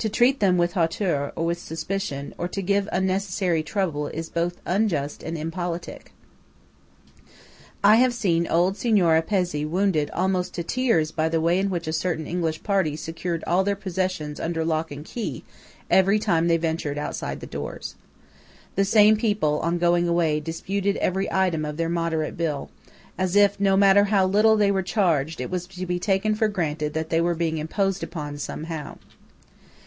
To 0.00 0.10
treat 0.10 0.38
them 0.38 0.56
with 0.56 0.74
hauteur, 0.74 1.32
or 1.34 1.46
with 1.46 1.58
suspicion, 1.58 2.32
or 2.38 2.46
to 2.48 2.62
give 2.62 2.88
unnecessary 2.92 3.64
trouble, 3.64 4.06
is 4.06 4.28
both 4.28 4.60
unjust 4.64 5.20
and 5.24 5.36
impolitic. 5.36 6.12
I 7.82 7.96
have 7.96 8.14
seen 8.14 8.46
old 8.46 8.76
Signora 8.76 9.20
Pezzé 9.20 9.68
wounded 9.68 10.08
almost 10.12 10.54
to 10.54 10.62
tears 10.62 11.10
by 11.10 11.28
the 11.28 11.40
way 11.40 11.58
in 11.58 11.70
which 11.70 11.88
a 11.88 11.92
certain 11.92 12.24
English 12.24 12.62
party 12.62 12.94
secured 12.94 13.42
all 13.48 13.64
their 13.64 13.74
possessions 13.74 14.38
under 14.38 14.64
lock 14.64 14.92
and 14.92 15.04
key 15.04 15.42
every 15.90 16.20
time 16.20 16.46
they 16.46 16.58
ventured 16.58 16.98
outside 16.98 17.40
the 17.40 17.46
doors. 17.46 17.96
The 18.76 18.84
same 18.84 19.16
people, 19.16 19.58
on 19.58 19.76
going 19.76 20.06
away, 20.06 20.38
disputed 20.38 20.96
every 20.98 21.28
item 21.32 21.64
of 21.64 21.78
their 21.78 21.88
moderate 21.88 22.36
bill, 22.36 22.70
as 23.18 23.34
if, 23.34 23.58
no 23.58 23.76
matter 23.76 24.04
how 24.04 24.24
little 24.24 24.56
they 24.56 24.70
were 24.70 24.82
charged, 24.82 25.40
it 25.40 25.50
was 25.50 25.66
to 25.66 25.84
be 25.84 25.98
taken 25.98 26.36
for 26.36 26.46
granted 26.46 26.94
that 26.94 27.10
they 27.10 27.20
were 27.20 27.34
being 27.34 27.58
imposed 27.58 28.04
upon 28.04 28.38
somehow. 28.38 28.98